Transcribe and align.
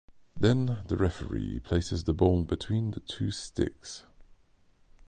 Then 0.35 0.79
the 0.87 0.97
referee 0.97 1.59
places 1.59 2.05
the 2.05 2.13
ball 2.15 2.43
between 2.43 2.89
the 2.89 3.01
two 3.01 3.29
sticks. 3.29 4.03